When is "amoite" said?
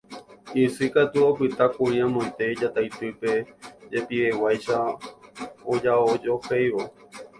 2.05-2.45